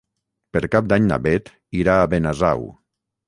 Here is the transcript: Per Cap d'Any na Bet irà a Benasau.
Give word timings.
Per 0.55 0.61
Cap 0.75 0.87
d'Any 0.93 1.05
na 1.11 1.19
Bet 1.27 1.53
irà 1.81 1.97
a 1.97 2.07
Benasau. 2.15 2.65